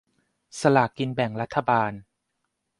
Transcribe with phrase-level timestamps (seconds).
[0.59, 1.91] สลากกินแบ่งรัฐบาล